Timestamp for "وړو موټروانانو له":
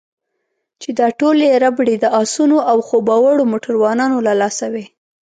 3.23-4.33